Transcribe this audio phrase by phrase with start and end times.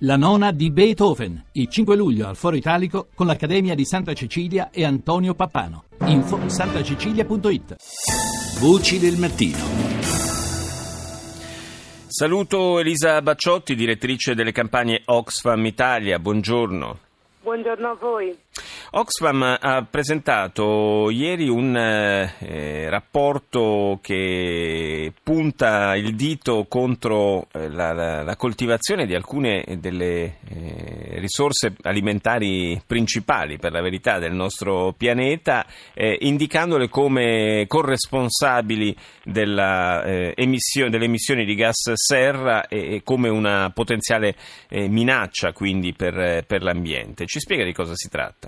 [0.00, 4.68] La nona di Beethoven, il 5 luglio al Foro Italico con l'Accademia di Santa Cecilia
[4.70, 5.84] e Antonio Pappano.
[6.04, 7.76] Info santacecilia.it.
[8.60, 9.56] Voci del mattino.
[12.08, 16.18] Saluto Elisa Bacciotti, direttrice delle campagne Oxfam Italia.
[16.18, 16.98] Buongiorno.
[17.40, 18.36] Buongiorno a voi.
[18.92, 28.22] Oxfam ha presentato ieri un eh, rapporto che punta il dito contro eh, la, la,
[28.22, 35.66] la, coltivazione di alcune delle eh, risorse alimentari principali, per la verità, del nostro pianeta,
[35.92, 43.28] eh, indicandole come corresponsabili della, eh, emissione, delle emissioni di gas serra e, e come
[43.28, 44.36] una potenziale
[44.68, 47.26] eh, minaccia quindi per, per l'ambiente.
[47.26, 48.45] Ci spiega di cosa si tratta?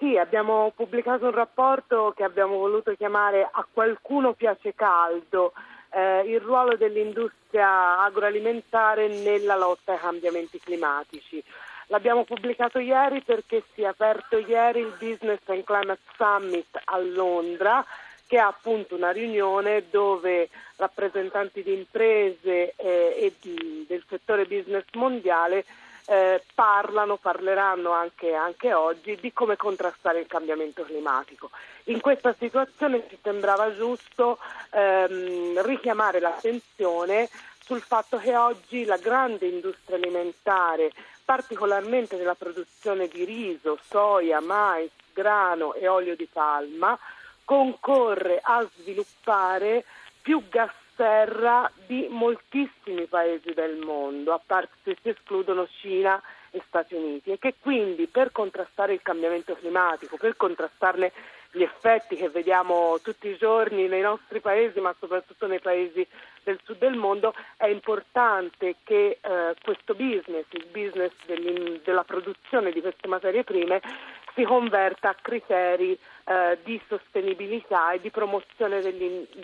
[0.00, 5.52] Sì, abbiamo pubblicato un rapporto che abbiamo voluto chiamare A qualcuno piace caldo,
[5.90, 11.44] eh, il ruolo dell'industria agroalimentare nella lotta ai cambiamenti climatici.
[11.88, 17.84] L'abbiamo pubblicato ieri perché si è aperto ieri il Business and Climate Summit a Londra,
[18.26, 24.84] che è appunto una riunione dove rappresentanti di imprese eh, e di, del settore business
[24.94, 25.66] mondiale
[26.10, 31.50] eh, parlano, parleranno anche, anche, oggi di come contrastare il cambiamento climatico.
[31.84, 34.38] In questa situazione ci sembrava giusto
[34.72, 37.28] ehm, richiamare l'attenzione
[37.60, 40.90] sul fatto che oggi la grande industria alimentare,
[41.24, 46.98] particolarmente nella produzione di riso, soia, mais, grano e olio di palma,
[47.44, 49.84] concorre a sviluppare
[50.20, 56.20] più gas terra di moltissimi paesi del mondo, a parte se si escludono Cina
[56.50, 61.10] e Stati Uniti, e che quindi per contrastare il cambiamento climatico, per contrastarne
[61.52, 66.06] gli effetti che vediamo tutti i giorni nei nostri paesi, ma soprattutto nei paesi
[66.44, 71.12] del sud del mondo, è importante che eh, questo business, il business
[71.82, 73.80] della produzione di queste materie prime,
[74.34, 75.98] si converta a criteri
[76.30, 78.80] eh, di sostenibilità e di promozione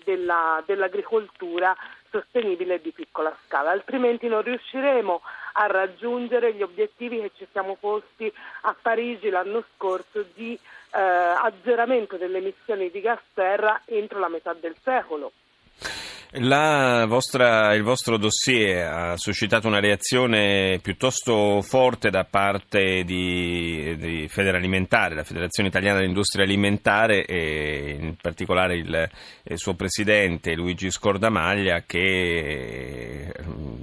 [0.04, 1.74] della, dell'agricoltura
[2.10, 5.20] sostenibile di piccola scala, altrimenti non riusciremo
[5.54, 8.32] a raggiungere gli obiettivi che ci siamo posti
[8.62, 14.52] a Parigi l'anno scorso di eh, azzeramento delle emissioni di gas serra entro la metà
[14.52, 15.32] del secolo.
[16.32, 25.14] Vostra, il vostro dossier ha suscitato una reazione piuttosto forte da parte di, di Federalimentare,
[25.14, 29.08] la Federazione Italiana dell'Industria Alimentare e in particolare il,
[29.44, 33.32] il suo presidente Luigi Scordamaglia che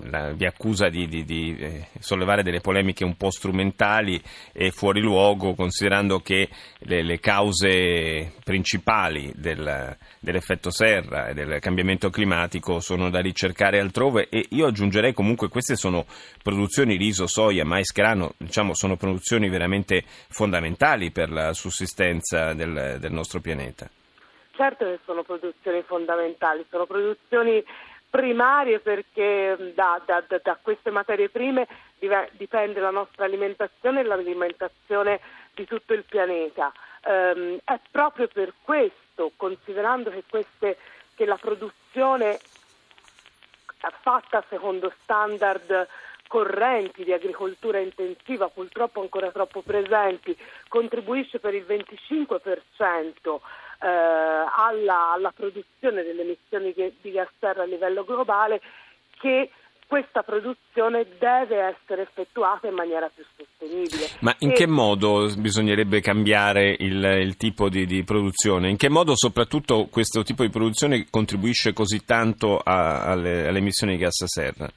[0.03, 4.21] la, vi accusa di, di, di, eh, sollevare delle polemiche un po' strumentali
[4.51, 6.49] e fuori luogo considerando che
[6.79, 13.79] le, le cause principali del, dell'effetto serra e del cambiamento climatico climatico sono da ricercare
[13.79, 16.05] altrove e io aggiungerei comunque queste sono
[16.41, 23.11] produzioni riso, soia, mais, grano, diciamo sono produzioni veramente fondamentali per la sussistenza del, del
[23.11, 23.87] nostro pianeta.
[24.55, 27.63] Certo che sono produzioni fondamentali, sono produzioni
[28.09, 31.67] primarie perché da, da, da, queste materie prime
[32.31, 35.19] dipende la nostra alimentazione e l'alimentazione
[35.53, 36.71] di tutto il pianeta.
[37.05, 40.77] Um, è proprio per questo, considerando che queste
[41.15, 42.39] che la produzione
[44.01, 45.87] fatta secondo standard
[46.27, 50.35] correnti di agricoltura intensiva, purtroppo ancora troppo presenti,
[50.67, 53.39] contribuisce per il 25%
[53.81, 58.61] eh, alla, alla, produzione delle emissioni di gas serra a livello globale
[59.19, 59.51] che
[59.87, 64.09] questa produzione deve essere effettuata in maniera più sostenibile.
[64.21, 64.53] Ma in e...
[64.53, 68.69] che modo bisognerebbe cambiare il, il tipo di, di, produzione?
[68.69, 73.93] In che modo soprattutto questo tipo di produzione contribuisce così tanto a, alle, alle emissioni
[73.93, 74.69] di gas serra?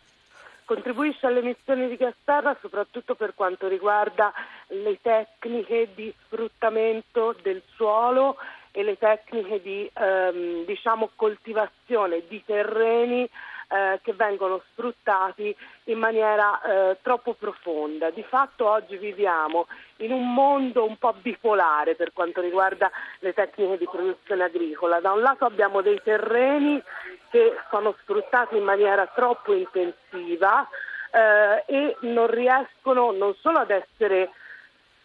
[0.66, 4.32] contribuisce alle emissioni di gas serra soprattutto per quanto riguarda
[4.68, 8.36] le tecniche di sfruttamento del suolo
[8.72, 13.26] e le tecniche di ehm, diciamo, coltivazione di terreni
[13.68, 15.54] eh, che vengono sfruttati
[15.84, 18.10] in maniera eh, troppo profonda.
[18.10, 19.66] Di fatto oggi viviamo
[19.98, 22.90] in un mondo un po' bipolare per quanto riguarda
[23.20, 25.00] le tecniche di produzione agricola.
[25.00, 26.82] Da un lato abbiamo dei terreni
[27.30, 30.66] che sono sfruttati in maniera troppo intensiva
[31.10, 34.30] eh, e non riescono non solo ad essere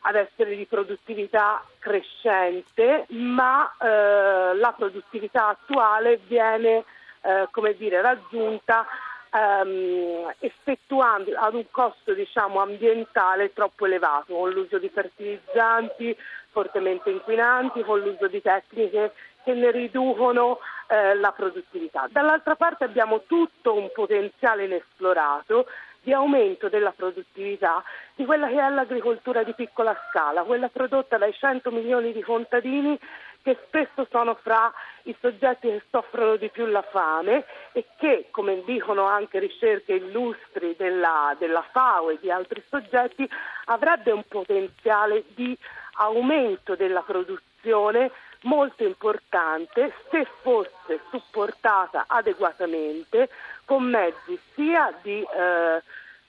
[0.04, 6.84] ad essere di produttività crescente, ma eh, la produttività attuale viene
[7.21, 8.85] eh, come dire, raggiunta
[9.31, 16.15] ehm, effettuando ad un costo diciamo, ambientale troppo elevato, con l'uso di fertilizzanti
[16.51, 19.13] fortemente inquinanti, con l'uso di tecniche
[19.44, 22.07] che ne riducono eh, la produttività.
[22.12, 25.65] Dall'altra parte abbiamo tutto un potenziale inesplorato
[26.03, 27.83] di aumento della produttività
[28.15, 33.00] di quella che è l'agricoltura di piccola scala, quella prodotta dai 100 milioni di contadini
[33.44, 34.72] che spesso sono fra
[35.04, 40.76] i soggetti che soffrono di più la fame e che, come dicono anche ricerche illustri
[40.78, 43.28] della, della FAO e di altri soggetti,
[43.66, 45.58] avrebbe un potenziale di
[45.96, 48.12] aumento della produzione
[48.44, 53.30] molto importante se fosse supportata adeguatamente
[53.66, 55.82] con mezzi sia di eh,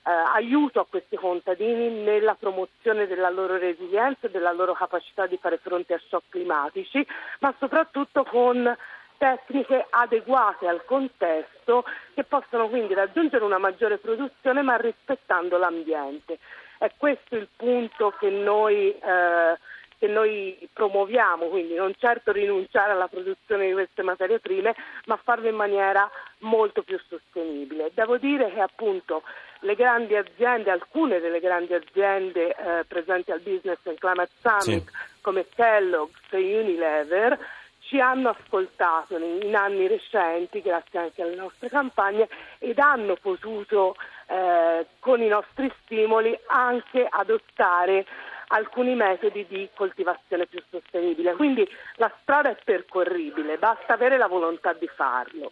[0.05, 5.39] eh, aiuto a questi contadini nella promozione della loro resilienza e della loro capacità di
[5.41, 7.07] fare fronte a shock climatici,
[7.41, 8.77] ma soprattutto con
[9.17, 11.85] tecniche adeguate al contesto
[12.15, 16.39] che possono quindi raggiungere una maggiore produzione ma rispettando l'ambiente.
[16.79, 19.59] È questo il punto che noi eh,
[20.03, 25.47] che noi promuoviamo, quindi non certo rinunciare alla produzione di queste materie prime, ma farlo
[25.47, 27.93] in maniera molto più sostenibile.
[27.95, 29.23] Devo dire che appunto
[29.61, 35.21] le grandi aziende, alcune delle grandi aziende eh, presenti al Business and Climate Summit, sì.
[35.21, 37.39] come Kellogg's e Unilever,
[37.83, 42.29] ci hanno ascoltato in anni recenti, grazie anche alle nostre campagne,
[42.59, 43.95] ed hanno potuto,
[44.27, 48.05] eh, con i nostri stimoli, anche adottare
[48.53, 51.35] alcuni metodi di coltivazione più sostenibile.
[51.35, 51.67] Quindi
[51.97, 55.51] la strada è percorribile, basta avere la volontà di farlo.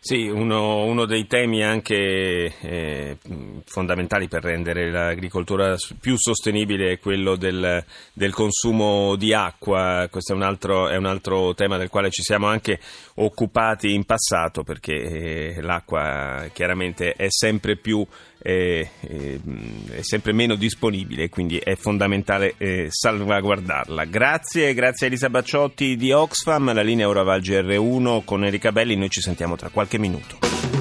[0.00, 3.18] Sì, uno, uno, dei temi anche eh,
[3.66, 7.84] fondamentali per rendere l'agricoltura più sostenibile è quello del,
[8.14, 10.06] del consumo di acqua.
[10.10, 12.78] Questo è un, altro, è un, altro, tema del quale ci siamo anche
[13.16, 18.06] occupati in passato perché eh, l'acqua chiaramente è sempre più
[18.38, 19.38] è, è,
[20.00, 24.04] sempre meno disponibile, quindi è fondamentale eh, salvaguardarla.
[24.04, 29.10] Grazie, grazie a Elisa Bacciotti di Oxfam, la linea Euroval GR1 con Erika Belli, noi
[29.10, 30.77] ci sentiamo tra qualche minuto.